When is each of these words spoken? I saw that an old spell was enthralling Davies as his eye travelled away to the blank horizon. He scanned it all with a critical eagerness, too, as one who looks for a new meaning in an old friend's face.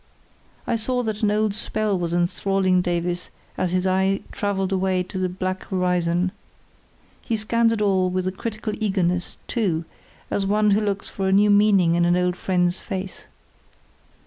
I 0.65 0.77
saw 0.77 1.03
that 1.03 1.21
an 1.21 1.29
old 1.29 1.53
spell 1.53 1.95
was 1.95 2.11
enthralling 2.11 2.81
Davies 2.81 3.29
as 3.55 3.71
his 3.73 3.85
eye 3.85 4.21
travelled 4.31 4.71
away 4.71 5.03
to 5.03 5.19
the 5.19 5.29
blank 5.29 5.65
horizon. 5.65 6.31
He 7.21 7.35
scanned 7.37 7.71
it 7.71 7.83
all 7.83 8.09
with 8.09 8.27
a 8.27 8.31
critical 8.31 8.73
eagerness, 8.79 9.37
too, 9.45 9.85
as 10.31 10.43
one 10.43 10.71
who 10.71 10.81
looks 10.81 11.07
for 11.07 11.27
a 11.27 11.31
new 11.31 11.51
meaning 11.51 11.93
in 11.93 12.03
an 12.05 12.17
old 12.17 12.35
friend's 12.35 12.79
face. 12.79 13.27